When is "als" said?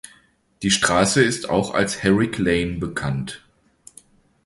1.75-2.01